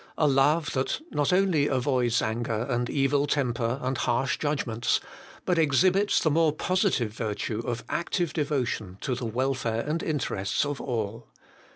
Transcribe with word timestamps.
A 0.17 0.25
love 0.27 0.73
that 0.73 0.99
not 1.11 1.31
only 1.31 1.67
avoids 1.67 2.23
anger 2.23 2.65
and 2.67 2.89
evil 2.89 3.27
temper 3.27 3.77
and 3.83 3.99
harsh 3.99 4.39
judgments, 4.39 4.99
but 5.45 5.59
exhibits 5.59 6.19
the 6.19 6.31
more 6.31 6.51
positive 6.53 7.11
virtue 7.11 7.61
of 7.67 7.83
active 7.87 8.33
devotion 8.33 8.97
to 9.01 9.13
the 9.13 9.27
welfare 9.27 9.81
and 9.81 10.01
interests 10.01 10.65
of 10.65 10.81
all. 10.81 11.27